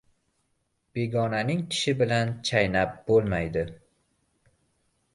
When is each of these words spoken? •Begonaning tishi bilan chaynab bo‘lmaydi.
•Begonaning 0.97 1.61
tishi 1.75 1.95
bilan 2.01 2.33
chaynab 2.51 2.99
bo‘lmaydi. 3.13 3.67